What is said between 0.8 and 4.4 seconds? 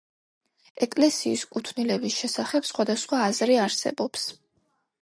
ეკლესიის კუთვნილების შესახებ სხვადასხვა აზრი არსებობს.